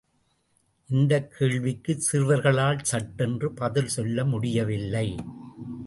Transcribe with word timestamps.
இந்தக் 0.89 1.35
கேள்விக்குச் 1.39 2.01
சிறுவர்களால் 2.11 2.81
சட்டென்று 2.81 3.53
பதில் 3.53 3.87
சொல்ல 3.87 4.25
முடியவில்லை. 4.25 5.15